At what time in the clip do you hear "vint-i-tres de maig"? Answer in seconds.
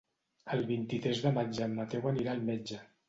0.71-1.59